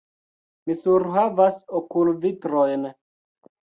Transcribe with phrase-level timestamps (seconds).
[0.69, 2.89] Mi surhavas okulvitrojn.